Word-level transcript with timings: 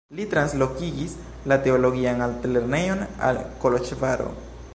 Li 0.19 0.23
translokigis 0.29 1.13
la 1.53 1.59
teologian 1.67 2.25
altlernejon 2.29 3.05
al 3.29 3.45
Koloĵvaro. 3.65 4.33